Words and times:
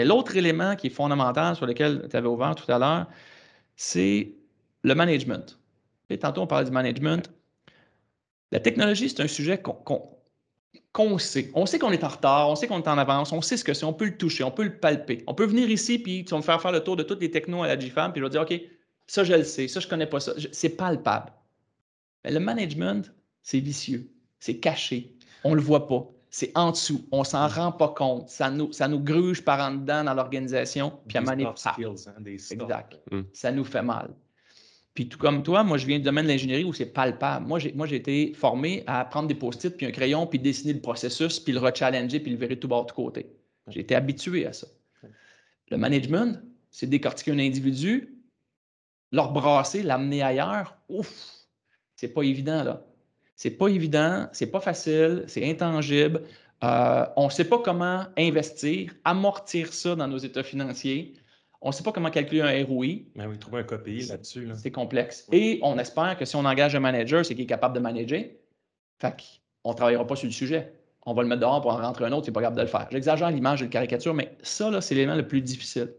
Mais 0.00 0.06
l'autre 0.06 0.34
élément 0.34 0.76
qui 0.76 0.86
est 0.86 0.90
fondamental 0.90 1.54
sur 1.56 1.66
lequel 1.66 2.08
tu 2.08 2.16
avais 2.16 2.26
ouvert 2.26 2.54
tout 2.54 2.72
à 2.72 2.78
l'heure, 2.78 3.06
c'est 3.76 4.32
le 4.82 4.94
management. 4.94 5.58
Et 6.08 6.18
tantôt, 6.18 6.40
on 6.40 6.46
parlait 6.46 6.64
du 6.64 6.70
management. 6.70 7.30
La 8.50 8.60
technologie, 8.60 9.10
c'est 9.10 9.20
un 9.20 9.28
sujet 9.28 9.60
qu'on 9.60 11.18
sait. 11.18 11.50
On 11.52 11.66
sait 11.66 11.78
qu'on 11.78 11.92
est 11.92 12.02
en 12.02 12.08
retard, 12.08 12.48
on 12.48 12.56
sait 12.56 12.66
qu'on 12.66 12.78
est 12.80 12.88
en 12.88 12.96
avance, 12.96 13.30
on 13.32 13.42
sait 13.42 13.58
ce 13.58 13.64
que 13.64 13.74
c'est, 13.74 13.84
on 13.84 13.92
peut 13.92 14.06
le 14.06 14.16
toucher, 14.16 14.42
on 14.42 14.50
peut 14.50 14.64
le 14.64 14.78
palper. 14.78 15.22
On 15.26 15.34
peut 15.34 15.44
venir 15.44 15.68
ici, 15.68 15.98
puis 15.98 16.24
tu 16.24 16.30
vas 16.30 16.38
me 16.38 16.42
faire 16.42 16.62
faire 16.62 16.72
le 16.72 16.82
tour 16.82 16.96
de 16.96 17.02
toutes 17.02 17.20
les 17.20 17.30
technos 17.30 17.62
à 17.62 17.66
la 17.66 17.76
GFAM, 17.76 18.12
puis 18.12 18.20
je 18.20 18.24
vais 18.24 18.30
dire, 18.30 18.40
OK, 18.40 18.58
ça, 19.06 19.22
je 19.22 19.34
le 19.34 19.44
sais, 19.44 19.68
ça, 19.68 19.80
je 19.80 19.86
ne 19.86 19.90
connais 19.90 20.06
pas 20.06 20.20
ça. 20.20 20.32
C'est 20.50 20.78
palpable. 20.78 21.30
Mais 22.24 22.30
le 22.30 22.40
management, 22.40 23.12
c'est 23.42 23.60
vicieux, 23.60 24.10
c'est 24.38 24.56
caché, 24.56 25.14
on 25.44 25.50
ne 25.50 25.56
le 25.56 25.60
voit 25.60 25.86
pas. 25.86 26.10
C'est 26.30 26.52
en 26.54 26.70
dessous. 26.70 27.06
On 27.10 27.24
s'en 27.24 27.48
mm. 27.48 27.52
rend 27.52 27.72
pas 27.72 27.88
compte. 27.88 28.28
Ça 28.28 28.50
nous, 28.50 28.72
ça 28.72 28.88
nous 28.88 29.00
gruge 29.00 29.44
par 29.44 29.60
en 29.60 29.74
dedans 29.74 30.04
dans 30.04 30.14
l'organisation. 30.14 30.92
Puis 31.08 31.18
à 31.18 31.22
hein, 31.22 32.22
Exact. 32.26 32.98
Mm. 33.10 33.20
Ça 33.32 33.52
nous 33.52 33.64
fait 33.64 33.82
mal. 33.82 34.10
Puis 34.94 35.08
tout 35.08 35.18
comme 35.18 35.42
toi, 35.42 35.62
moi, 35.62 35.76
je 35.78 35.86
viens 35.86 35.98
du 35.98 36.04
domaine 36.04 36.24
de 36.24 36.30
l'ingénierie 36.30 36.64
où 36.64 36.72
c'est 36.72 36.86
palpable. 36.86 37.46
Moi, 37.46 37.58
j'ai, 37.58 37.72
moi, 37.72 37.86
j'ai 37.86 37.96
été 37.96 38.32
formé 38.34 38.82
à 38.86 39.04
prendre 39.04 39.28
des 39.28 39.34
post-it, 39.34 39.76
puis 39.76 39.86
un 39.86 39.90
crayon, 39.90 40.26
puis 40.26 40.38
dessiner 40.38 40.72
le 40.72 40.80
processus, 40.80 41.38
puis 41.38 41.52
le 41.52 41.60
rechallenger, 41.60 42.20
puis 42.20 42.32
le 42.32 42.38
virer 42.38 42.58
tout 42.58 42.68
bord 42.68 42.86
de 42.86 42.92
côté. 42.92 43.26
J'ai 43.68 43.80
été 43.80 43.94
habitué 43.94 44.46
à 44.46 44.52
ça. 44.52 44.66
Le 45.70 45.76
management, 45.76 46.42
c'est 46.70 46.88
décortiquer 46.88 47.30
un 47.30 47.38
individu, 47.38 48.18
leur 49.12 49.32
brasser, 49.32 49.82
l'amener 49.82 50.22
ailleurs. 50.22 50.76
Ouf! 50.88 51.46
C'est 51.94 52.08
pas 52.08 52.22
évident, 52.22 52.64
là. 52.64 52.84
C'est 53.40 53.52
pas 53.52 53.68
évident, 53.68 54.28
c'est 54.32 54.50
pas 54.50 54.60
facile, 54.60 55.24
c'est 55.26 55.48
intangible. 55.48 56.20
Euh, 56.62 57.06
on 57.16 57.24
ne 57.24 57.30
sait 57.30 57.46
pas 57.46 57.58
comment 57.58 58.04
investir, 58.18 58.92
amortir 59.02 59.72
ça 59.72 59.94
dans 59.94 60.06
nos 60.06 60.18
états 60.18 60.42
financiers. 60.42 61.14
On 61.62 61.68
ne 61.68 61.72
sait 61.72 61.82
pas 61.82 61.90
comment 61.90 62.10
calculer 62.10 62.42
un 62.42 62.66
ROI. 62.66 63.06
Mais 63.14 63.24
oui, 63.24 63.38
trouver 63.38 63.60
un 63.60 63.62
KPI 63.62 64.08
là-dessus. 64.08 64.46
C'est 64.56 64.70
complexe. 64.70 65.26
Et 65.32 65.58
on 65.62 65.78
espère 65.78 66.18
que 66.18 66.26
si 66.26 66.36
on 66.36 66.44
engage 66.44 66.74
un 66.74 66.80
manager, 66.80 67.24
c'est 67.24 67.34
qu'il 67.34 67.44
est 67.44 67.46
capable 67.46 67.74
de 67.74 67.80
manager. 67.80 68.24
Fait 68.98 69.16
qu'on 69.62 69.70
ne 69.70 69.74
travaillera 69.74 70.06
pas 70.06 70.16
sur 70.16 70.26
le 70.26 70.32
sujet. 70.32 70.74
On 71.06 71.14
va 71.14 71.22
le 71.22 71.28
mettre 71.28 71.40
dehors 71.40 71.62
pour 71.62 71.72
en 71.72 71.78
rentrer 71.78 72.04
un 72.04 72.12
autre, 72.12 72.26
c'est 72.26 72.32
pas 72.32 72.42
capable 72.42 72.58
de 72.58 72.62
le 72.64 72.68
faire. 72.68 72.88
J'exagère 72.92 73.30
l'image, 73.30 73.60
de 73.60 73.64
le 73.64 73.70
caricature, 73.70 74.12
mais 74.12 74.36
ça, 74.42 74.70
là, 74.70 74.82
c'est 74.82 74.94
l'élément 74.94 75.16
le 75.16 75.26
plus 75.26 75.40
difficile. 75.40 75.94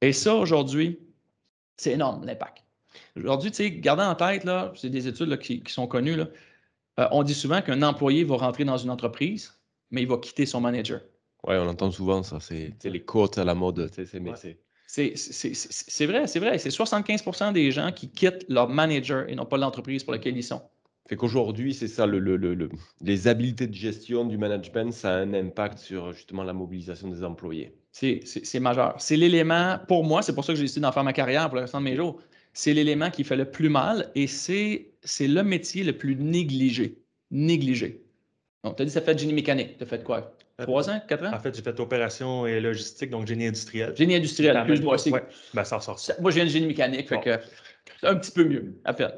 Et 0.00 0.14
ça, 0.14 0.34
aujourd'hui, 0.34 0.98
c'est 1.76 1.92
énorme, 1.92 2.24
l'impact. 2.24 2.64
Aujourd'hui, 3.18 3.50
tu 3.50 3.56
sais, 3.56 3.70
gardez 3.70 4.02
en 4.02 4.14
tête, 4.14 4.44
là, 4.44 4.72
c'est 4.76 4.90
des 4.90 5.08
études 5.08 5.38
qui, 5.38 5.62
sont 5.68 5.86
connues, 5.86 6.16
là, 6.16 6.28
euh, 7.00 7.08
on 7.12 7.22
dit 7.22 7.34
souvent 7.34 7.62
qu'un 7.62 7.82
employé 7.82 8.24
va 8.24 8.36
rentrer 8.36 8.64
dans 8.64 8.76
une 8.76 8.90
entreprise, 8.90 9.54
mais 9.90 10.02
il 10.02 10.08
va 10.08 10.18
quitter 10.18 10.46
son 10.46 10.60
manager. 10.60 11.00
Oui, 11.46 11.54
on 11.56 11.68
entend 11.68 11.90
souvent 11.90 12.22
ça. 12.22 12.38
C'est 12.40 12.74
les 12.84 13.02
côtes 13.04 13.38
à 13.38 13.44
la 13.44 13.54
mode. 13.54 13.90
C'est 13.94 14.18
vrai, 16.06 16.26
c'est 16.26 16.38
vrai. 16.40 16.58
C'est 16.58 16.70
75% 16.70 17.52
des 17.52 17.70
gens 17.70 17.92
qui 17.92 18.10
quittent 18.10 18.44
leur 18.48 18.68
manager 18.68 19.28
et 19.28 19.34
non 19.34 19.44
pas 19.46 19.56
l'entreprise 19.56 20.02
pour 20.02 20.12
laquelle 20.12 20.36
ils 20.36 20.42
sont. 20.42 20.62
Fait 21.08 21.16
qu'aujourd'hui, 21.16 21.72
c'est 21.72 21.88
ça, 21.88 22.04
le, 22.06 22.18
le, 22.18 22.68
les 23.00 23.28
habiletés 23.28 23.66
de 23.66 23.74
gestion 23.74 24.26
du 24.26 24.36
management, 24.36 24.92
ça 24.92 25.14
a 25.14 25.18
un 25.18 25.32
impact 25.32 25.78
sur 25.78 26.12
justement 26.12 26.42
la 26.42 26.52
mobilisation 26.52 27.08
des 27.08 27.24
employés. 27.24 27.74
C'est 27.92 28.60
majeur. 28.60 28.94
C'est 28.98 29.16
l'élément, 29.16 29.78
pour 29.88 30.04
moi, 30.04 30.20
c'est 30.20 30.34
pour 30.34 30.44
ça 30.44 30.52
que 30.52 30.58
j'ai 30.58 30.64
décidé 30.64 30.82
d'en 30.82 30.92
faire 30.92 31.04
ma 31.04 31.14
carrière 31.14 31.46
pour 31.48 31.56
le 31.56 31.62
restant 31.62 31.80
de 31.80 31.84
mes 31.84 31.96
jours. 31.96 32.20
C'est 32.52 32.74
l'élément 32.74 33.10
qui 33.10 33.24
fait 33.24 33.36
le 33.36 33.44
plus 33.44 33.68
mal 33.68 34.10
et 34.14 34.26
c'est 34.26 34.90
le 35.20 35.42
métier 35.42 35.84
le 35.84 35.92
plus 35.92 36.16
négligé. 36.16 36.98
Négligé. 37.30 38.02
Donc, 38.64 38.76
tu 38.76 38.82
as 38.82 38.84
dit 38.84 38.90
ça 38.90 39.00
fait 39.00 39.18
génie 39.18 39.34
mécanique. 39.34 39.78
Tu 39.78 39.84
as 39.84 39.86
fait 39.86 40.02
quoi? 40.02 40.34
Trois 40.60 40.90
ans, 40.90 41.00
quatre 41.06 41.24
ans? 41.24 41.32
En 41.32 41.38
fait, 41.38 41.54
j'ai 41.54 41.62
fait 41.62 41.78
opération 41.78 42.44
et 42.44 42.60
logistique, 42.60 43.10
donc 43.10 43.28
génie 43.28 43.46
industriel. 43.46 43.94
Génie 43.96 44.16
industriel, 44.16 44.60
plus 44.66 44.82
moi 44.82 44.94
aussi. 44.94 45.10
Ouais. 45.10 45.22
Ben, 45.54 45.62
ça 45.62 45.76
ressort 45.76 46.00
ça. 46.00 46.16
Moi, 46.20 46.32
je 46.32 46.36
viens 46.36 46.44
de 46.44 46.50
génie 46.50 46.66
mécanique, 46.66 47.08
fait 47.08 47.20
que 47.20 47.38
un 48.02 48.14
petit 48.16 48.30
peu 48.30 48.44
mieux, 48.44 48.80
à 48.84 48.92
peine. 48.92 49.12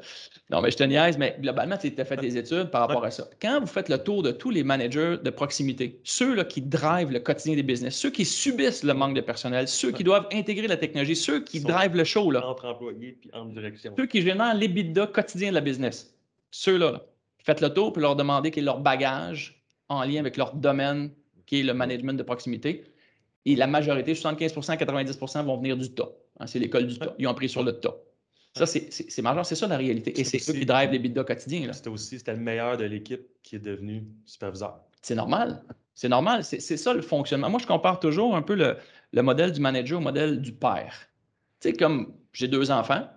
Non, 0.49 0.61
mais 0.61 0.71
je 0.71 0.77
te 0.77 0.83
niaise, 0.83 1.17
mais 1.17 1.37
globalement, 1.39 1.77
tu 1.77 1.93
as 1.97 2.05
fait 2.05 2.17
des 2.17 2.37
études 2.37 2.69
par 2.71 2.81
rapport 2.81 3.03
à 3.03 3.11
ça. 3.11 3.29
Quand 3.41 3.59
vous 3.59 3.67
faites 3.67 3.89
le 3.89 3.97
tour 3.97 4.23
de 4.23 4.31
tous 4.31 4.49
les 4.49 4.63
managers 4.63 5.17
de 5.23 5.29
proximité, 5.29 5.99
ceux 6.03 6.35
là, 6.35 6.43
qui 6.43 6.61
drivent 6.61 7.11
le 7.11 7.19
quotidien 7.19 7.55
des 7.55 7.63
business, 7.63 7.95
ceux 7.95 8.09
qui 8.09 8.25
subissent 8.25 8.83
le 8.83 8.93
manque 8.93 9.15
de 9.15 9.21
personnel, 9.21 9.67
ceux 9.67 9.91
qui 9.91 10.03
doivent 10.03 10.27
intégrer 10.33 10.67
la 10.67 10.77
technologie, 10.77 11.15
ceux 11.15 11.43
qui 11.43 11.59
drivent 11.61 11.95
le 11.95 12.03
show, 12.03 12.31
là, 12.31 12.45
entre 12.45 12.65
employés 12.65 13.17
puis 13.19 13.29
en 13.33 13.45
direction. 13.45 13.93
ceux 13.97 14.05
qui 14.07 14.21
génèrent 14.21 14.55
l'EBITDA 14.55 15.07
quotidien 15.07 15.49
de 15.49 15.55
la 15.55 15.61
business, 15.61 16.15
ceux-là, 16.51 16.91
là, 16.91 17.05
faites 17.39 17.61
le 17.61 17.69
tour 17.69 17.93
pour 17.93 18.01
leur 18.01 18.15
demander 18.15 18.51
quel 18.51 18.63
est 18.63 18.65
leur 18.65 18.79
bagage 18.79 19.63
en 19.89 20.03
lien 20.03 20.19
avec 20.19 20.37
leur 20.37 20.55
domaine, 20.55 21.11
qui 21.45 21.59
est 21.59 21.63
le 21.63 21.73
management 21.73 22.13
de 22.13 22.23
proximité. 22.23 22.83
Et 23.45 23.55
la 23.55 23.67
majorité, 23.67 24.13
75% 24.13 24.77
90% 24.77 25.45
vont 25.45 25.57
venir 25.57 25.75
du 25.75 25.91
tas. 25.93 26.09
Hein, 26.39 26.47
c'est 26.47 26.59
l'école 26.59 26.87
du 26.87 26.97
tas. 26.97 27.13
Ils 27.19 27.27
ont 27.27 27.33
pris 27.33 27.49
sur 27.49 27.63
le 27.63 27.73
tas. 27.73 27.95
Ça, 28.53 28.65
c'est 28.65 29.21
majeur, 29.21 29.45
c'est 29.45 29.55
ça 29.55 29.67
la 29.67 29.77
réalité. 29.77 30.19
Et 30.19 30.23
c'est 30.25 30.37
eux 30.49 30.53
qui 30.53 30.65
drivent 30.65 30.91
les 30.91 30.99
bidas 30.99 31.23
quotidiens. 31.23 31.71
C'était 31.71 31.89
aussi 31.89 32.17
c'était 32.17 32.33
le 32.33 32.39
meilleur 32.39 32.75
de 32.77 32.83
l'équipe 32.83 33.21
qui 33.43 33.55
est 33.55 33.59
devenu 33.59 34.05
superviseur. 34.25 34.81
C'est 35.01 35.15
normal. 35.15 35.63
C'est 35.95 36.09
normal. 36.09 36.43
C'est 36.43 36.59
ça 36.59 36.93
le 36.93 37.01
fonctionnement. 37.01 37.49
Moi, 37.49 37.59
je 37.61 37.67
compare 37.67 37.99
toujours 37.99 38.35
un 38.35 38.41
peu 38.41 38.55
le, 38.55 39.21
modèle 39.21 39.53
du 39.53 39.61
manager 39.61 39.99
au 39.99 40.01
modèle 40.01 40.41
du 40.41 40.51
père. 40.51 41.07
Tu 41.61 41.69
sais, 41.69 41.73
comme 41.73 42.13
j'ai 42.33 42.47
deux 42.47 42.71
enfants, 42.71 43.07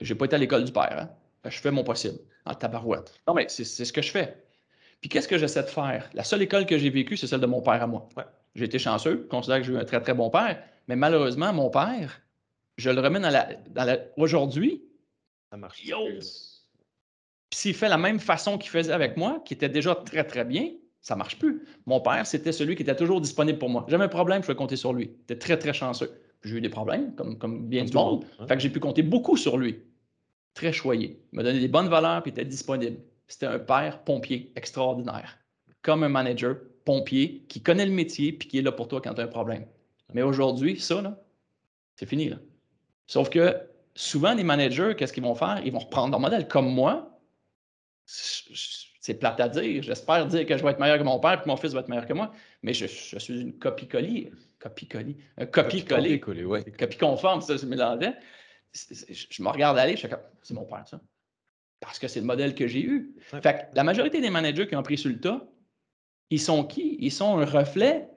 je 0.00 0.12
n'ai 0.12 0.18
pas 0.18 0.26
été 0.26 0.36
à 0.36 0.38
l'école 0.38 0.64
du 0.64 0.72
père. 0.72 1.08
Hein. 1.44 1.50
Je 1.50 1.58
fais 1.58 1.70
mon 1.72 1.82
possible 1.82 2.18
en 2.44 2.54
tabarouette. 2.54 3.20
Non, 3.26 3.34
mais 3.34 3.46
c'est 3.48 3.64
ce 3.64 3.92
que 3.92 4.02
je 4.02 4.10
fais. 4.10 4.36
Puis 5.00 5.08
qu'est-ce 5.08 5.26
que 5.26 5.38
j'essaie 5.38 5.62
de 5.62 5.68
faire? 5.68 6.08
La 6.14 6.22
seule 6.22 6.42
école 6.42 6.66
que 6.66 6.78
j'ai 6.78 6.90
vécue, 6.90 7.16
c'est 7.16 7.26
celle 7.26 7.40
de 7.40 7.46
mon 7.46 7.60
père 7.60 7.82
à 7.82 7.86
moi. 7.88 8.08
J'ai 8.54 8.66
été 8.66 8.78
chanceux, 8.78 9.22
je 9.24 9.28
considère 9.28 9.58
que 9.58 9.64
j'ai 9.64 9.72
eu 9.72 9.78
un 9.78 9.84
très, 9.84 10.00
très 10.00 10.14
bon 10.14 10.30
père, 10.30 10.62
mais 10.86 10.94
malheureusement, 10.94 11.52
mon 11.52 11.70
père, 11.70 12.21
je 12.82 12.90
le 12.90 13.00
remets 13.00 13.20
dans 13.20 13.84
la. 13.84 13.98
Aujourd'hui. 14.16 14.82
Ça 15.50 15.56
marche. 15.56 15.82
Puis 17.50 17.58
s'il 17.58 17.74
fait 17.74 17.88
la 17.88 17.98
même 17.98 18.18
façon 18.18 18.58
qu'il 18.58 18.70
faisait 18.70 18.92
avec 18.92 19.16
moi, 19.16 19.42
qui 19.44 19.54
était 19.54 19.68
déjà 19.68 19.94
très, 19.94 20.24
très 20.24 20.44
bien, 20.44 20.70
ça 21.02 21.14
ne 21.14 21.18
marche 21.18 21.38
plus. 21.38 21.64
Mon 21.86 22.00
père, 22.00 22.26
c'était 22.26 22.52
celui 22.52 22.76
qui 22.76 22.82
était 22.82 22.96
toujours 22.96 23.20
disponible 23.20 23.58
pour 23.58 23.68
moi. 23.68 23.84
J'avais 23.88 24.04
un 24.04 24.08
problème, 24.08 24.40
je 24.42 24.46
pouvais 24.46 24.56
compter 24.56 24.76
sur 24.76 24.92
lui. 24.92 25.04
Il 25.04 25.22
était 25.22 25.38
très, 25.38 25.58
très 25.58 25.72
chanceux. 25.72 26.10
J'ai 26.44 26.56
eu 26.56 26.60
des 26.60 26.68
problèmes, 26.68 27.14
comme, 27.14 27.38
comme 27.38 27.68
bien 27.68 27.84
du 27.84 27.92
monde. 27.92 28.24
Hein. 28.38 28.46
Fait 28.46 28.56
que 28.56 28.62
j'ai 28.62 28.70
pu 28.70 28.80
compter 28.80 29.02
beaucoup 29.02 29.36
sur 29.36 29.58
lui. 29.58 29.80
Très 30.54 30.72
choyé. 30.72 31.20
Il 31.32 31.36
m'a 31.36 31.42
donné 31.42 31.60
des 31.60 31.68
bonnes 31.68 31.88
valeurs, 31.88 32.22
puis 32.22 32.30
il 32.30 32.34
était 32.34 32.44
disponible. 32.44 32.98
C'était 33.28 33.46
un 33.46 33.58
père 33.58 34.02
pompier 34.04 34.52
extraordinaire. 34.56 35.38
Comme 35.82 36.02
un 36.02 36.08
manager 36.08 36.56
pompier 36.84 37.44
qui 37.48 37.62
connaît 37.62 37.86
le 37.86 37.92
métier, 37.92 38.32
puis 38.32 38.48
qui 38.48 38.58
est 38.58 38.62
là 38.62 38.72
pour 38.72 38.88
toi 38.88 39.00
quand 39.00 39.14
tu 39.14 39.20
as 39.20 39.24
un 39.24 39.28
problème. 39.28 39.66
Mais 40.14 40.22
aujourd'hui, 40.22 40.78
ça, 40.80 41.00
là, 41.00 41.22
c'est 41.96 42.06
fini. 42.06 42.28
Là. 42.28 42.36
Sauf 43.12 43.28
que 43.28 43.54
souvent, 43.94 44.32
les 44.32 44.42
managers, 44.42 44.94
qu'est-ce 44.96 45.12
qu'ils 45.12 45.22
vont 45.22 45.34
faire? 45.34 45.60
Ils 45.66 45.70
vont 45.70 45.80
reprendre 45.80 46.12
leur 46.12 46.20
modèle. 46.20 46.48
Comme 46.48 46.72
moi, 46.72 47.20
c'est 48.06 49.18
plate 49.20 49.38
à 49.38 49.50
dire. 49.50 49.82
J'espère 49.82 50.26
dire 50.28 50.46
que 50.46 50.56
je 50.56 50.62
vais 50.62 50.70
être 50.70 50.80
meilleur 50.80 50.96
que 50.96 51.02
mon 51.02 51.20
père 51.20 51.34
et 51.34 51.42
que 51.42 51.46
mon 51.46 51.58
fils 51.58 51.74
va 51.74 51.80
être 51.80 51.88
meilleur 51.88 52.06
que 52.06 52.14
moi. 52.14 52.32
Mais 52.62 52.72
je, 52.72 52.86
suis 52.86 53.38
une 53.38 53.58
copie-colie. 53.58 54.30
Copie-colie. 54.60 55.18
Un 55.36 55.44
copie-collé. 55.44 56.20
Copie 56.20 56.96
conforme, 56.96 57.42
ça, 57.42 57.54
je 57.58 57.66
mélangeais. 57.66 58.14
Je 58.72 59.42
me 59.42 59.48
regarde 59.50 59.76
aller, 59.76 59.92
je 59.92 59.98
suis 59.98 60.08
comme, 60.08 60.20
c'est 60.42 60.54
mon 60.54 60.64
père, 60.64 60.88
ça. 60.88 60.98
Parce 61.80 61.98
que 61.98 62.08
c'est 62.08 62.20
le 62.20 62.26
modèle 62.26 62.54
que 62.54 62.66
j'ai 62.66 62.82
eu. 62.82 63.14
Fait 63.20 63.68
la 63.74 63.84
majorité 63.84 64.22
des 64.22 64.30
managers 64.30 64.66
qui 64.66 64.74
ont 64.74 64.82
pris 64.82 64.96
sur 64.96 65.10
le 65.10 65.20
tas, 65.20 65.46
ils 66.30 66.40
sont 66.40 66.64
qui? 66.64 66.96
Ils 66.98 67.12
sont 67.12 67.36
un 67.36 67.44
reflet 67.44 68.08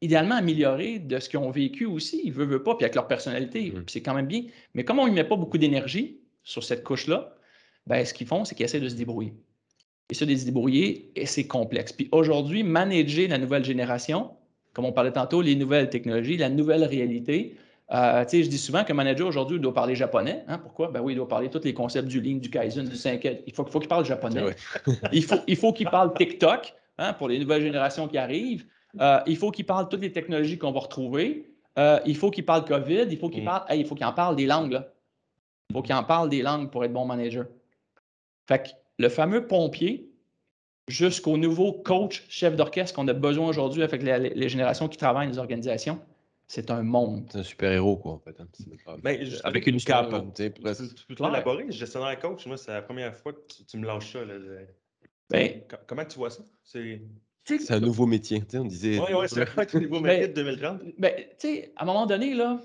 idéalement 0.00 0.36
amélioré 0.36 0.98
de 0.98 1.18
ce 1.18 1.28
qu'ils 1.28 1.38
ont 1.38 1.50
vécu 1.50 1.86
aussi. 1.86 2.20
Ils 2.24 2.32
veulent, 2.32 2.62
pas, 2.62 2.74
puis 2.74 2.84
avec 2.84 2.94
leur 2.94 3.06
personnalité, 3.06 3.70
mm. 3.70 3.84
c'est 3.86 4.02
quand 4.02 4.14
même 4.14 4.26
bien. 4.26 4.44
Mais 4.74 4.84
comme 4.84 4.98
on 4.98 5.06
ne 5.06 5.12
met 5.12 5.24
pas 5.24 5.36
beaucoup 5.36 5.58
d'énergie 5.58 6.20
sur 6.42 6.64
cette 6.64 6.84
couche-là, 6.84 7.34
ben, 7.86 8.04
ce 8.04 8.14
qu'ils 8.14 8.26
font, 8.26 8.44
c'est 8.44 8.54
qu'ils 8.54 8.64
essaient 8.64 8.80
de 8.80 8.88
se 8.88 8.94
débrouiller. 8.94 9.34
Et 10.10 10.14
ça, 10.14 10.26
de 10.26 10.34
se 10.34 10.44
débrouiller, 10.44 11.12
et 11.14 11.26
c'est 11.26 11.46
complexe. 11.46 11.92
Puis 11.92 12.08
aujourd'hui, 12.12 12.62
manager 12.64 13.28
la 13.28 13.38
nouvelle 13.38 13.64
génération, 13.64 14.32
comme 14.72 14.84
on 14.84 14.92
parlait 14.92 15.12
tantôt, 15.12 15.40
les 15.40 15.54
nouvelles 15.54 15.88
technologies, 15.88 16.36
la 16.36 16.48
nouvelle 16.48 16.84
réalité, 16.84 17.56
euh, 17.92 18.24
je 18.28 18.48
dis 18.48 18.58
souvent 18.58 18.84
qu'un 18.84 18.94
manager 18.94 19.26
aujourd'hui 19.26 19.58
doit 19.58 19.74
parler 19.74 19.96
japonais. 19.96 20.44
Hein? 20.46 20.58
Pourquoi? 20.58 20.90
Ben 20.90 21.00
oui, 21.00 21.14
il 21.14 21.16
doit 21.16 21.28
parler 21.28 21.50
tous 21.50 21.64
les 21.64 21.74
concepts 21.74 22.06
du 22.06 22.20
Lean, 22.20 22.36
du 22.36 22.48
Kaizen, 22.48 22.86
du 22.86 22.94
5 22.94 23.42
Il 23.46 23.52
faut, 23.52 23.64
faut 23.64 23.80
qu'il 23.80 23.88
parle 23.88 24.04
japonais. 24.04 24.42
il 25.12 25.24
faut, 25.24 25.40
il 25.46 25.56
faut 25.56 25.72
qu'il 25.72 25.88
parle 25.88 26.14
TikTok 26.14 26.72
hein, 26.98 27.12
pour 27.14 27.28
les 27.28 27.38
nouvelles 27.38 27.62
générations 27.62 28.06
qui 28.06 28.18
arrivent. 28.18 28.64
Euh, 28.98 29.20
il 29.26 29.36
faut 29.36 29.50
qu'il 29.50 29.66
parle 29.66 29.84
de 29.84 29.90
toutes 29.90 30.00
les 30.00 30.12
technologies 30.12 30.58
qu'on 30.58 30.72
va 30.72 30.80
retrouver. 30.80 31.46
Euh, 31.78 32.00
il 32.06 32.16
faut 32.16 32.30
qu'il 32.30 32.44
parle 32.44 32.64
COVID. 32.64 33.06
Il 33.10 33.18
faut 33.18 33.28
qu'il 33.28 33.42
mm. 33.42 33.46
parle, 33.46 33.76
il 33.76 33.86
faut 33.86 33.94
qu'il 33.94 34.06
en 34.06 34.12
parle 34.12 34.36
des 34.36 34.46
langues. 34.46 34.82
Il 35.68 35.74
faut 35.74 35.82
qu'il 35.82 35.94
en 35.94 36.02
parle 36.02 36.28
des 36.28 36.42
langues 36.42 36.70
pour 36.70 36.84
être 36.84 36.92
bon 36.92 37.04
manager. 37.04 37.46
Fait 38.48 38.64
que 38.64 38.68
le 38.98 39.08
fameux 39.08 39.46
pompier, 39.46 40.10
jusqu'au 40.88 41.36
nouveau 41.36 41.72
coach, 41.72 42.24
chef 42.28 42.56
d'orchestre 42.56 42.96
qu'on 42.96 43.06
a 43.06 43.12
besoin 43.12 43.48
aujourd'hui 43.48 43.82
avec 43.82 44.02
les, 44.02 44.48
générations 44.48 44.88
qui 44.88 44.98
travaillent 44.98 45.28
dans 45.28 45.32
les 45.34 45.38
organisations, 45.38 46.00
c'est 46.48 46.72
un 46.72 46.82
monde. 46.82 47.28
C'est 47.30 47.38
un 47.38 47.42
super-héros, 47.44 47.96
quoi, 47.96 48.12
en 48.12 48.18
fait. 48.18 48.34
Hein. 48.40 48.48
Mais, 49.04 49.20
avec 49.44 49.68
une 49.68 49.80
cape. 49.80 50.12
Tu 50.34 50.50
peux 50.50 51.24
élaborer, 51.24 51.70
gestionnaire 51.70 52.18
coach, 52.18 52.44
moi, 52.46 52.56
c'est 52.56 52.72
la 52.72 52.82
première 52.82 53.14
fois 53.14 53.32
que 53.32 53.62
tu, 53.68 53.76
me 53.78 53.86
lâches 53.86 54.12
ça. 54.12 54.18
Ben, 55.30 55.62
comment 55.86 56.04
tu 56.04 56.18
vois 56.18 56.30
ça? 56.30 56.42
C'est 57.44 57.72
un 57.72 57.80
nouveau 57.80 58.06
métier, 58.06 58.42
on 58.54 58.64
disait. 58.64 58.98
Oui, 58.98 59.14
oui, 59.14 59.26
c'est 59.28 59.74
un 59.74 59.80
nouveau 59.80 60.00
métier 60.00 60.28
de 60.28 60.34
2030. 60.34 60.82
Ben, 60.98 61.12
tu 61.16 61.24
sais, 61.38 61.72
à 61.76 61.82
un 61.82 61.86
moment 61.86 62.06
donné, 62.06 62.34
là, 62.34 62.60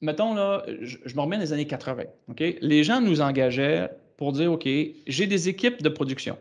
mettons, 0.00 0.34
là, 0.34 0.64
je, 0.80 1.14
me 1.14 1.20
remets 1.20 1.36
dans 1.36 1.42
les 1.42 1.52
années 1.52 1.66
80. 1.66 2.04
OK? 2.28 2.42
Les 2.60 2.84
gens 2.84 3.00
nous 3.00 3.20
engageaient 3.20 3.90
pour 4.16 4.32
dire 4.32 4.52
OK, 4.52 4.68
j'ai 5.06 5.26
des 5.26 5.48
équipes 5.48 5.82
de 5.82 5.88
production. 5.88 6.38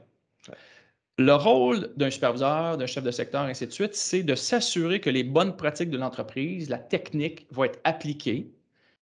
Le 1.19 1.33
rôle 1.33 1.91
d'un 1.95 2.11
superviseur, 2.11 2.77
d'un 2.77 2.85
chef 2.85 3.03
de 3.03 3.09
secteur, 3.09 3.41
ainsi 3.41 3.65
de 3.65 3.71
suite, 3.71 3.95
c'est 3.95 4.21
de 4.21 4.35
s'assurer 4.35 5.01
que 5.01 5.09
les 5.09 5.23
bonnes 5.23 5.55
pratiques 5.55 5.89
de 5.89 5.97
l'entreprise, 5.97 6.69
la 6.69 6.77
technique, 6.77 7.47
vont 7.49 7.63
être 7.63 7.79
appliquées 7.85 8.51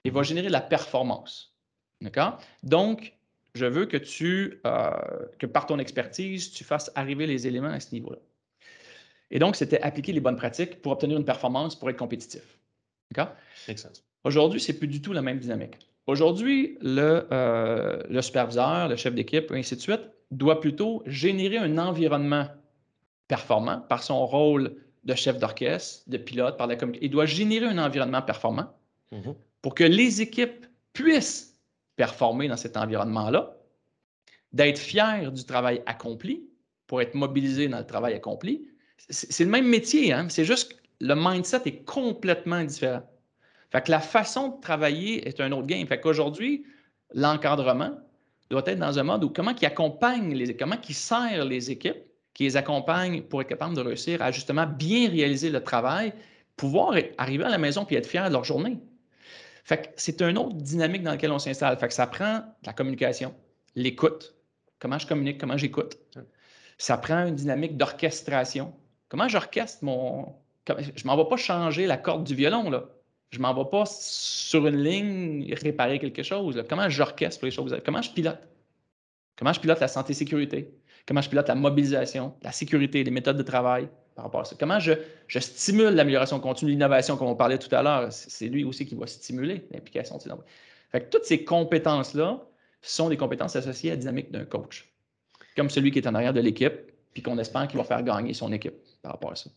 et 0.03 0.11
va 0.11 0.21
générer 0.21 0.47
de 0.47 0.51
la 0.51 0.61
performance. 0.61 1.55
D'accord? 2.01 2.37
Donc, 2.61 3.15
je 3.55 3.65
veux 3.65 3.87
que 3.87 3.97
tu, 3.97 4.61
euh, 4.67 4.91
que 5.39 5.47
par 5.47 5.65
ton 5.65 5.79
expertise, 5.79 6.51
tu 6.51 6.63
fasses 6.63 6.91
arriver 6.93 7.25
les 7.25 7.47
éléments 7.47 7.69
à 7.69 7.79
ce 7.79 7.91
niveau-là. 7.93 8.19
Et 9.31 9.39
donc, 9.39 9.55
c'était 9.55 9.81
appliquer 9.81 10.13
les 10.13 10.19
bonnes 10.19 10.35
pratiques 10.35 10.81
pour 10.81 10.91
obtenir 10.91 11.17
une 11.17 11.25
performance, 11.25 11.77
pour 11.77 11.89
être 11.89 11.97
compétitif. 11.97 12.59
D'accord? 13.11 13.33
Aujourd'hui, 14.23 14.59
c'est 14.59 14.73
plus 14.73 14.87
du 14.87 15.01
tout 15.01 15.13
la 15.13 15.21
même 15.21 15.39
dynamique. 15.39 15.77
Aujourd'hui, 16.07 16.77
le, 16.81 17.27
euh, 17.31 18.01
le, 18.09 18.21
superviseur, 18.21 18.87
le 18.87 18.95
chef 18.95 19.15
d'équipe, 19.15 19.51
ainsi 19.51 19.75
de 19.75 19.81
suite, 19.81 20.01
doit 20.31 20.59
plutôt 20.59 21.03
générer 21.05 21.57
un 21.57 21.77
environnement 21.77 22.47
performant 23.27 23.79
par 23.81 24.03
son 24.03 24.25
rôle 24.25 24.75
de 25.03 25.15
chef 25.15 25.37
d'orchestre, 25.37 26.03
de 26.07 26.17
pilote, 26.17 26.57
par 26.57 26.67
la 26.67 26.75
communication. 26.75 27.07
Il 27.07 27.11
doit 27.11 27.25
générer 27.25 27.65
un 27.65 27.77
environnement 27.77 28.21
performant 28.21 28.73
mm-hmm. 29.11 29.35
pour 29.61 29.73
que 29.75 29.83
les 29.83 30.21
équipes 30.21 30.65
puissent 30.93 31.55
performer 31.95 32.47
dans 32.47 32.57
cet 32.57 32.77
environnement-là, 32.77 33.55
d'être 34.51 34.79
fiers 34.79 35.29
du 35.31 35.43
travail 35.43 35.81
accompli 35.85 36.47
pour 36.87 37.01
être 37.01 37.15
mobilisés 37.15 37.67
dans 37.67 37.79
le 37.79 37.85
travail 37.85 38.13
accompli. 38.13 38.67
C'est 39.09 39.43
le 39.43 39.49
même 39.49 39.67
métier, 39.67 40.13
hein? 40.13 40.27
c'est 40.29 40.45
juste 40.45 40.73
que 40.73 40.77
le 41.01 41.15
mindset 41.15 41.61
est 41.65 41.85
complètement 41.85 42.63
différent. 42.63 43.03
Fait 43.71 43.81
que 43.81 43.91
la 43.91 43.99
façon 43.99 44.49
de 44.49 44.61
travailler 44.61 45.27
est 45.27 45.39
un 45.41 45.51
autre 45.51 45.67
game. 45.67 45.85
Fait 45.87 45.99
qu'aujourd'hui, 45.99 46.65
l'encadrement 47.13 47.91
doit 48.49 48.63
être 48.65 48.79
dans 48.79 48.97
un 48.97 49.03
mode 49.03 49.23
où 49.23 49.29
comment 49.29 49.53
il 49.59 49.65
accompagne 49.65 50.33
les 50.33 50.55
comment 50.55 50.77
il 50.87 50.95
sert 50.95 51.45
les 51.45 51.71
équipes, 51.71 51.97
qui 52.33 52.43
les 52.43 52.57
accompagne 52.57 53.21
pour 53.23 53.41
être 53.41 53.47
capable 53.47 53.75
de 53.75 53.81
réussir 53.81 54.21
à 54.21 54.31
justement 54.31 54.65
bien 54.65 55.09
réaliser 55.09 55.49
le 55.49 55.63
travail, 55.63 56.13
pouvoir 56.55 56.95
arriver 57.17 57.43
à 57.43 57.49
la 57.49 57.57
maison 57.57 57.85
et 57.89 57.95
être 57.95 58.07
fier 58.07 58.27
de 58.27 58.33
leur 58.33 58.43
journée. 58.43 58.77
Fait 59.63 59.81
que 59.81 59.87
c'est 59.95 60.21
une 60.21 60.37
autre 60.37 60.55
dynamique 60.55 61.01
dans 61.01 61.11
laquelle 61.11 61.31
on 61.31 61.39
s'installe. 61.39 61.77
Fait 61.79 61.87
que 61.87 61.93
ça 61.93 62.07
prend 62.07 62.43
la 62.65 62.73
communication, 62.73 63.33
l'écoute. 63.75 64.35
Comment 64.79 64.99
je 64.99 65.07
communique, 65.07 65.39
comment 65.39 65.57
j'écoute. 65.57 65.97
Ça 66.77 66.97
prend 66.97 67.25
une 67.25 67.35
dynamique 67.35 67.77
d'orchestration. 67.77 68.73
Comment 69.09 69.27
j'orchestre 69.27 69.83
mon. 69.83 70.35
Je 70.67 71.05
m'en 71.05 71.15
vais 71.15 71.29
pas 71.29 71.37
changer 71.37 71.85
la 71.85 71.97
corde 71.97 72.23
du 72.23 72.35
violon, 72.35 72.69
là. 72.69 72.85
Je 73.31 73.39
m'en 73.39 73.53
vais 73.53 73.69
pas 73.69 73.83
sur 73.85 74.65
une 74.65 74.81
ligne 74.81 75.53
réparer 75.61 75.99
quelque 75.99 76.23
chose. 76.23 76.63
Comment 76.69 76.89
j'orchestre 76.89 77.43
les 77.45 77.51
choses? 77.51 77.75
Comment 77.85 78.01
je 78.01 78.11
pilote? 78.11 78.39
Comment 79.37 79.51
je 79.51 79.59
pilote 79.59 79.79
la 79.79 79.87
santé-sécurité? 79.87 80.73
Comment 81.05 81.21
je 81.21 81.29
pilote 81.29 81.47
la 81.47 81.55
mobilisation, 81.55 82.33
la 82.41 82.51
sécurité, 82.51 83.03
les 83.03 83.11
méthodes 83.11 83.37
de 83.37 83.43
travail 83.43 83.89
par 84.15 84.25
rapport 84.25 84.41
à 84.41 84.45
ça? 84.45 84.55
Comment 84.59 84.79
je, 84.79 84.93
stimule 85.27 85.93
l'amélioration 85.93 86.39
continue, 86.39 86.71
l'innovation, 86.71 87.17
comme 87.17 87.27
on 87.27 87.35
parlait 87.35 87.59
tout 87.59 87.73
à 87.75 87.83
l'heure? 87.83 88.11
C'est 88.11 88.47
lui 88.47 88.63
aussi 88.63 88.85
qui 88.85 88.95
va 88.95 89.05
stimuler 89.05 89.67
l'implication. 89.71 90.17
Fait 90.91 91.09
toutes 91.09 91.25
ces 91.25 91.43
compétences-là 91.43 92.41
sont 92.81 93.09
des 93.09 93.17
compétences 93.17 93.55
associées 93.55 93.91
à 93.91 93.93
la 93.93 93.99
dynamique 93.99 94.31
d'un 94.31 94.45
coach, 94.45 94.91
comme 95.55 95.69
celui 95.69 95.91
qui 95.91 95.99
est 95.99 96.07
en 96.07 96.15
arrière 96.15 96.33
de 96.33 96.39
l'équipe, 96.39 96.73
puis 97.15 97.23
qu'on 97.23 97.37
espère 97.39 97.67
qu'il 97.67 97.77
va 97.77 97.85
faire 97.85 98.03
gagner 98.03 98.33
son 98.33 98.51
équipe 98.51 98.75
par 99.01 99.13
rapport 99.13 99.31
à 99.31 99.35
ça. 99.35 99.49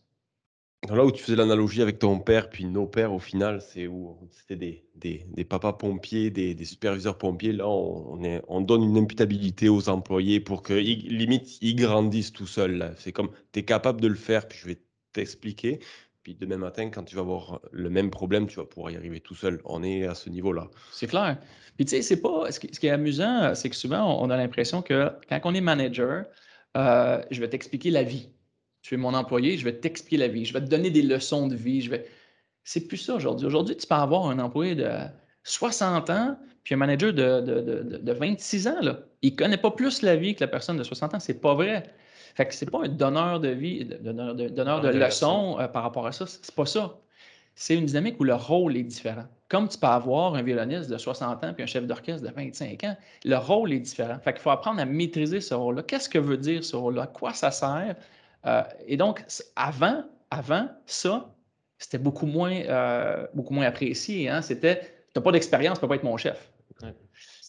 Là 0.89 1.03
où 1.03 1.11
tu 1.11 1.21
faisais 1.21 1.35
l'analogie 1.35 1.81
avec 1.81 1.99
ton 1.99 2.19
père, 2.19 2.49
puis 2.49 2.63
nos 2.63 2.87
pères, 2.87 3.11
au 3.11 3.19
final, 3.19 3.61
c'est 3.61 3.85
où? 3.85 4.17
C'était 4.31 4.55
des, 4.55 4.85
des, 4.95 5.25
des 5.33 5.43
papas 5.43 5.73
pompiers, 5.73 6.29
des, 6.29 6.55
des, 6.55 6.63
superviseurs 6.63 7.17
pompiers. 7.17 7.51
Là, 7.51 7.67
on, 7.67 8.23
est, 8.23 8.41
on 8.47 8.61
donne 8.61 8.83
une 8.83 8.97
imputabilité 8.97 9.67
aux 9.67 9.89
employés 9.89 10.39
pour 10.39 10.63
que, 10.63 10.73
limite, 10.73 11.61
ils 11.61 11.75
grandissent 11.75 12.31
tout 12.31 12.47
seuls. 12.47 12.95
C'est 12.97 13.11
comme, 13.11 13.29
tu 13.51 13.59
es 13.59 13.63
capable 13.65 13.99
de 13.99 14.07
le 14.07 14.15
faire, 14.15 14.47
puis 14.47 14.57
je 14.57 14.67
vais 14.67 14.77
t'expliquer. 15.11 15.79
Puis 16.23 16.35
demain 16.35 16.57
matin, 16.57 16.89
quand 16.89 17.03
tu 17.03 17.15
vas 17.15 17.21
avoir 17.21 17.59
le 17.73 17.89
même 17.89 18.09
problème, 18.09 18.47
tu 18.47 18.55
vas 18.55 18.65
pouvoir 18.65 18.91
y 18.91 18.95
arriver 18.95 19.19
tout 19.19 19.35
seul. 19.35 19.59
On 19.65 19.83
est 19.83 20.05
à 20.05 20.15
ce 20.15 20.29
niveau-là. 20.29 20.69
C'est 20.93 21.07
clair. 21.07 21.37
Puis 21.75 21.85
tu 21.85 21.91
sais, 21.91 22.01
c'est 22.01 22.21
pas. 22.21 22.49
Ce 22.53 22.59
qui, 22.59 22.73
ce 22.73 22.79
qui, 22.79 22.87
est 22.87 22.91
amusant, 22.91 23.53
c'est 23.53 23.69
que 23.69 23.75
souvent, 23.75 24.21
on 24.21 24.29
a 24.29 24.37
l'impression 24.37 24.81
que 24.81 25.11
quand 25.27 25.41
on 25.43 25.53
est 25.53 25.61
manager, 25.61 26.25
euh, 26.77 27.21
je 27.31 27.39
vais 27.39 27.49
t'expliquer 27.49 27.91
la 27.91 28.03
vie. 28.03 28.29
Tu 28.81 28.95
es 28.95 28.97
mon 28.97 29.13
employé, 29.13 29.57
je 29.57 29.65
vais 29.65 29.73
t'expliquer 29.73 30.17
la 30.17 30.27
vie, 30.27 30.45
je 30.45 30.53
vais 30.53 30.61
te 30.61 30.69
donner 30.69 30.89
des 30.89 31.01
leçons 31.01 31.47
de 31.47 31.55
vie. 31.55 31.81
Je 31.81 31.89
vais... 31.89 32.05
C'est 32.63 32.87
plus 32.87 32.97
ça 32.97 33.15
aujourd'hui. 33.15 33.47
Aujourd'hui, 33.47 33.75
tu 33.75 33.87
peux 33.87 33.95
avoir 33.95 34.27
un 34.27 34.39
employé 34.39 34.75
de 34.75 34.89
60 35.43 36.09
ans 36.09 36.37
puis 36.63 36.75
un 36.75 36.77
manager 36.77 37.13
de, 37.13 37.41
de, 37.97 38.11
26 38.11 38.67
ans. 38.67 38.81
Là. 38.81 38.99
Il 39.21 39.31
ne 39.31 39.35
connaît 39.37 39.57
pas 39.57 39.71
plus 39.71 40.01
la 40.01 40.15
vie 40.15 40.35
que 40.35 40.41
la 40.41 40.47
personne 40.47 40.77
de 40.77 40.83
60 40.83 41.15
ans. 41.15 41.19
C'est 41.19 41.41
pas 41.41 41.55
vrai. 41.55 41.83
Fait 42.35 42.45
que 42.45 42.53
c'est 42.53 42.69
pas 42.69 42.83
un 42.83 42.89
donneur 42.89 43.39
de 43.39 43.49
vie, 43.49 43.85
donneur 43.85 44.35
de, 44.35 44.47
donneur 44.49 44.81
de 44.81 44.89
leçons 44.89 45.59
euh, 45.59 45.67
par 45.67 45.83
rapport 45.83 46.05
à 46.05 46.11
ça. 46.11 46.25
C'est 46.27 46.53
pas 46.53 46.65
ça. 46.65 46.99
C'est 47.55 47.75
une 47.75 47.85
dynamique 47.85 48.19
où 48.19 48.23
le 48.23 48.35
rôle 48.35 48.77
est 48.77 48.83
différent. 48.83 49.25
Comme 49.49 49.67
tu 49.67 49.79
peux 49.79 49.87
avoir 49.87 50.35
un 50.35 50.43
violoniste 50.43 50.89
de 50.89 50.97
60 50.97 51.43
ans 51.43 51.53
puis 51.53 51.63
un 51.63 51.65
chef 51.65 51.85
d'orchestre 51.87 52.25
de 52.25 52.31
25 52.31 52.83
ans, 52.83 52.95
le 53.25 53.35
rôle 53.35 53.73
est 53.73 53.79
différent. 53.79 54.19
Fait 54.23 54.31
qu'il 54.33 54.41
faut 54.41 54.51
apprendre 54.51 54.79
à 54.79 54.85
maîtriser 54.85 55.41
ce 55.41 55.55
rôle-là. 55.55 55.81
Qu'est-ce 55.83 56.07
que 56.07 56.19
veut 56.19 56.37
dire 56.37 56.63
ce 56.63 56.75
rôle-là? 56.75 57.03
À 57.03 57.07
quoi 57.07 57.33
ça 57.33 57.49
sert? 57.49 57.95
Euh, 58.45 58.61
et 58.85 58.95
donc, 58.95 59.25
avant, 59.55 60.03
avant 60.29 60.69
ça, 60.85 61.33
c'était 61.79 61.97
beaucoup 61.97 62.27
moins, 62.27 62.53
euh, 62.53 63.25
beaucoup 63.33 63.53
moins 63.53 63.65
apprécié. 63.65 64.29
Hein? 64.29 64.43
C'était, 64.43 64.81
tu 64.81 64.87
n'as 65.15 65.21
pas 65.21 65.31
d'expérience, 65.31 65.79
tu 65.79 65.85
ne 65.85 65.87
peux 65.87 65.89
pas 65.89 65.95
être 65.95 66.03
mon 66.03 66.17
chef. 66.17 66.51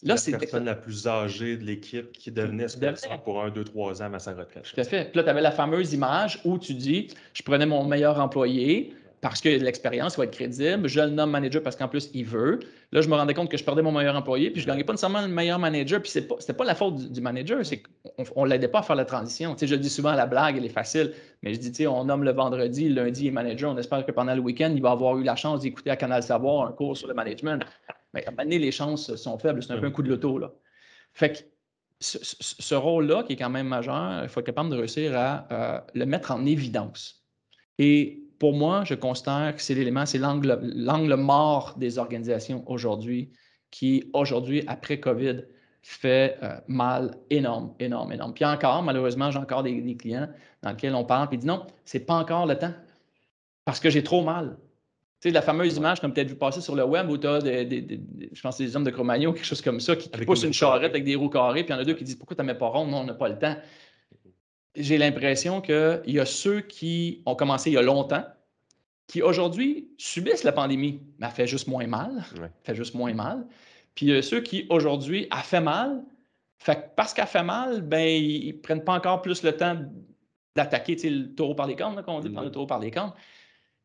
Là, 0.03 0.17
c'est 0.17 0.31
la 0.31 0.39
personne 0.39 0.65
la 0.65 0.73
plus 0.73 1.07
âgée 1.07 1.57
de 1.57 1.63
l'équipe 1.63 2.11
qui 2.11 2.31
devenait 2.31 2.67
superviseur 2.67 3.21
pour 3.21 3.43
un, 3.43 3.51
deux, 3.51 3.63
trois 3.63 4.01
ans 4.01 4.11
à 4.11 4.19
sa 4.19 4.33
retraite. 4.33 4.63
Tout 4.63 4.79
à 4.79 4.83
fait. 4.83 5.05
Puis 5.05 5.17
là, 5.17 5.23
tu 5.23 5.29
avais 5.29 5.41
la 5.41 5.51
fameuse 5.51 5.93
image 5.93 6.41
où 6.43 6.57
tu 6.57 6.73
dis, 6.73 7.09
je 7.33 7.43
prenais 7.43 7.67
mon 7.67 7.85
meilleur 7.85 8.19
employé, 8.19 8.95
parce 9.21 9.39
qu'il 9.39 9.53
a 9.53 9.59
de 9.59 9.63
l'expérience, 9.63 10.15
il 10.15 10.17
va 10.17 10.23
être 10.23 10.31
crédible. 10.31 10.87
Je 10.87 10.99
le 10.99 11.11
nomme 11.11 11.29
manager 11.29 11.61
parce 11.61 11.75
qu'en 11.75 11.87
plus, 11.87 12.09
il 12.15 12.25
veut. 12.25 12.59
Là, 12.91 13.01
je 13.01 13.07
me 13.07 13.13
rendais 13.13 13.35
compte 13.35 13.51
que 13.51 13.57
je 13.57 13.63
perdais 13.63 13.83
mon 13.83 13.91
meilleur 13.91 14.15
employé, 14.15 14.49
puis 14.49 14.61
je 14.61 14.65
ne 14.65 14.71
gagnais 14.71 14.83
pas 14.83 14.93
nécessairement 14.93 15.21
le 15.21 15.27
meilleur 15.27 15.59
manager. 15.59 16.01
Puis 16.01 16.11
ce 16.11 16.19
n'était 16.19 16.53
pas, 16.53 16.65
la 16.65 16.73
faute 16.73 17.11
du, 17.11 17.21
manager, 17.21 17.63
c'est 17.63 17.83
qu'on 18.33 18.45
ne 18.45 18.49
l'aidait 18.49 18.67
pas 18.67 18.79
à 18.79 18.81
faire 18.81 18.95
la 18.95 19.05
transition. 19.05 19.53
Tu 19.53 19.59
sais, 19.59 19.67
je 19.67 19.75
le 19.75 19.81
dis 19.81 19.91
souvent, 19.91 20.13
la 20.13 20.25
blague, 20.25 20.57
elle 20.57 20.65
est 20.65 20.69
facile, 20.69 21.13
mais 21.43 21.53
je 21.53 21.59
dis, 21.59 21.71
tu 21.71 21.83
sais, 21.83 21.87
on 21.87 22.03
nomme 22.03 22.23
le 22.23 22.31
vendredi, 22.31 22.89
le 22.89 23.03
lundi 23.03 23.27
est 23.27 23.31
manager. 23.31 23.71
On 23.71 23.77
espère 23.77 24.03
que 24.03 24.11
pendant 24.11 24.33
le 24.33 24.41
week-end, 24.41 24.71
il 24.75 24.81
va 24.81 24.89
avoir 24.89 25.15
eu 25.19 25.23
la 25.23 25.35
chance 25.35 25.61
d'écouter 25.61 25.91
à 25.91 25.95
Canal 25.95 26.23
Savoir 26.23 26.67
un 26.67 26.71
cours 26.71 26.97
sur 26.97 27.07
le 27.07 27.13
management. 27.13 27.63
Mais 28.15 28.25
à 28.25 28.29
un 28.29 28.31
moment 28.31 28.43
donné, 28.43 28.57
les 28.57 28.71
chances 28.71 29.15
sont 29.15 29.37
faibles. 29.37 29.61
C'est 29.61 29.71
un 29.71 29.79
peu 29.79 29.85
un 29.85 29.91
coup 29.91 30.03
de 30.03 30.09
loto. 30.09 30.39
Là. 30.39 30.51
Fait 31.13 31.31
que 31.31 31.37
ce, 31.99 32.73
rôle-là, 32.73 33.21
qui 33.21 33.33
est 33.33 33.37
quand 33.37 33.51
même 33.51 33.67
majeur, 33.67 34.23
il 34.23 34.29
faut 34.29 34.39
être 34.39 34.47
capable 34.47 34.71
de 34.71 34.77
réussir 34.77 35.15
à 35.15 35.47
euh, 35.51 35.79
le 35.93 36.07
mettre 36.07 36.31
en 36.31 36.43
évidence. 36.47 37.23
Et 37.77 38.20
pour 38.41 38.53
moi, 38.53 38.83
je 38.85 38.95
considère 38.95 39.53
que 39.55 39.61
c'est 39.61 39.75
l'élément, 39.75 40.07
c'est 40.07 40.17
l'angle 40.17 41.15
mort 41.15 41.75
des 41.77 41.99
organisations 41.99 42.63
aujourd'hui, 42.65 43.29
qui 43.69 44.09
aujourd'hui, 44.13 44.63
après 44.65 44.99
COVID, 44.99 45.43
fait 45.83 46.39
euh, 46.41 46.59
mal 46.67 47.17
énorme, 47.29 47.75
énorme, 47.79 48.13
énorme. 48.13 48.33
Puis 48.33 48.43
encore, 48.43 48.81
malheureusement, 48.81 49.29
j'ai 49.29 49.37
encore 49.37 49.61
des, 49.61 49.95
clients 49.95 50.27
dans 50.63 50.71
lesquels 50.71 50.95
on 50.95 51.05
parle, 51.05 51.27
puis 51.27 51.37
ils 51.37 51.41
disent 51.41 51.49
non, 51.49 51.67
c'est 51.85 51.99
pas 51.99 52.15
encore 52.15 52.47
le 52.47 52.57
temps, 52.57 52.73
parce 53.63 53.79
que 53.79 53.91
j'ai 53.91 54.01
trop 54.01 54.23
mal. 54.23 54.57
Tu 55.21 55.29
sais, 55.29 55.31
la 55.31 55.43
fameuse 55.43 55.77
image 55.77 56.01
comme 56.01 56.11
peut-être 56.11 56.29
vu 56.29 56.35
passer 56.35 56.61
sur 56.61 56.75
le 56.75 56.83
web 56.83 57.11
où 57.11 57.19
tu 57.19 57.27
as 57.27 57.41
des, 57.41 58.01
je 58.33 58.41
pense 58.41 58.57
des 58.57 58.75
hommes 58.75 58.85
de 58.85 58.89
Cro-Magnon, 58.89 59.29
ou 59.29 59.33
quelque 59.33 59.45
chose 59.45 59.61
comme 59.61 59.79
ça, 59.79 59.95
qui, 59.95 60.09
poussent 60.09 60.41
une 60.41 60.51
charrette 60.51 60.93
avec 60.93 61.03
des 61.03 61.13
roues 61.13 61.29
carrées, 61.29 61.63
puis 61.63 61.75
il 61.75 61.77
y 61.77 61.79
en 61.79 61.81
a 61.83 61.85
deux 61.85 61.93
qui 61.93 62.03
disent 62.03 62.15
pourquoi 62.15 62.35
tu 62.35 62.41
ne 62.41 62.47
mets 62.47 62.57
pas 62.57 62.69
rond? 62.69 62.87
Non, 62.87 63.01
on 63.01 63.03
n'a 63.03 63.13
pas 63.13 63.29
le 63.29 63.37
temps 63.37 63.55
j'ai 64.75 64.97
l'impression 64.97 65.61
qu'il 65.61 66.01
y 66.07 66.19
a 66.19 66.25
ceux 66.25 66.61
qui 66.61 67.21
ont 67.25 67.35
commencé 67.35 67.71
il 67.71 67.73
y 67.73 67.77
a 67.77 67.81
longtemps, 67.81 68.25
qui 69.07 69.21
aujourd'hui 69.21 69.89
subissent 69.97 70.43
la 70.43 70.53
pandémie, 70.53 71.01
mais 71.19 71.27
elle 71.27 71.33
fait 71.33 71.47
juste 71.47 71.67
moins 71.67 71.87
mal. 71.87 72.23
fait 72.63 72.75
juste 72.75 72.95
moins 72.95 73.13
mal. 73.13 73.45
Puis 73.95 74.05
il 74.05 74.13
y 74.13 74.17
a 74.17 74.21
ceux 74.21 74.41
qui 74.41 74.67
aujourd'hui 74.69 75.27
a 75.31 75.41
fait 75.41 75.59
mal. 75.59 76.03
Fait 76.59 76.93
parce 76.95 77.13
qu'elle 77.13 77.27
fait 77.27 77.43
mal, 77.43 77.81
ben, 77.81 78.07
ils 78.07 78.55
ne 78.55 78.61
prennent 78.61 78.83
pas 78.83 78.93
encore 78.93 79.21
plus 79.21 79.43
le 79.43 79.57
temps 79.57 79.77
d'attaquer 80.55 80.95
le 81.09 81.33
taureau 81.33 81.55
par 81.55 81.67
les 81.67 81.75
cornes, 81.75 82.01
comme 82.03 82.15
on 82.15 82.19
dit, 82.19 82.29
prendre 82.29 82.45
le 82.45 82.51
taureau 82.51 82.67
par 82.67 82.79
les 82.79 82.91
cornes. 82.91 83.13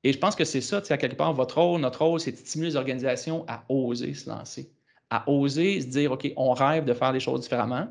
Et 0.04 0.12
je 0.12 0.18
pense 0.18 0.36
que 0.36 0.44
c'est 0.44 0.60
ça, 0.60 0.80
à 0.88 0.96
quelque 0.96 1.16
part, 1.16 1.32
votre 1.32 1.60
rôle, 1.60 1.80
notre 1.80 2.04
rôle, 2.04 2.20
c'est 2.20 2.32
de 2.32 2.36
stimuler 2.36 2.70
les 2.70 2.76
organisations 2.76 3.44
à 3.48 3.64
oser 3.68 4.14
se 4.14 4.28
lancer, 4.28 4.70
à 5.10 5.28
oser 5.28 5.80
se 5.80 5.86
dire, 5.86 6.12
OK, 6.12 6.30
on 6.36 6.52
rêve 6.52 6.84
de 6.84 6.92
faire 6.92 7.12
les 7.12 7.18
choses 7.18 7.40
différemment. 7.40 7.88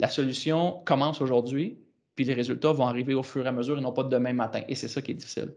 La 0.00 0.08
solution 0.08 0.82
commence 0.84 1.20
aujourd'hui, 1.20 1.78
puis 2.18 2.24
les 2.24 2.34
résultats 2.34 2.72
vont 2.72 2.88
arriver 2.88 3.14
au 3.14 3.22
fur 3.22 3.46
et 3.46 3.48
à 3.48 3.52
mesure 3.52 3.78
et 3.78 3.80
non 3.80 3.92
pas 3.92 4.02
de 4.02 4.08
demain 4.08 4.32
matin. 4.32 4.62
Et 4.66 4.74
c'est 4.74 4.88
ça 4.88 5.00
qui 5.00 5.12
est 5.12 5.14
difficile. 5.14 5.54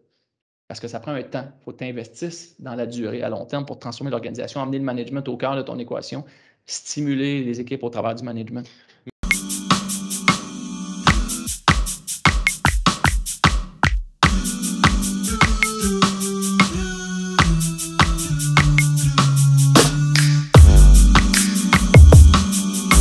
Parce 0.68 0.80
que 0.80 0.88
ça 0.88 1.00
prend 1.00 1.12
un 1.12 1.24
temps. 1.24 1.46
Il 1.60 1.64
faut 1.64 1.72
que 1.72 1.78
tu 1.80 1.86
investisses 1.86 2.56
dans 2.60 2.76
la 2.76 2.86
durée, 2.86 3.24
à 3.24 3.30
long 3.30 3.48
terme, 3.48 3.66
pour 3.66 3.80
transformer 3.80 4.12
l'organisation, 4.12 4.62
amener 4.62 4.78
le 4.78 4.84
management 4.84 5.28
au 5.28 5.38
cœur 5.38 5.56
de 5.56 5.64
ton 5.64 5.80
équation, 5.80 6.24
stimuler 6.68 7.44
les 7.44 7.60
équipes 7.60 7.84
au 7.84 7.90
travers 7.90 8.14
du 8.14 8.24
management. 8.24 8.70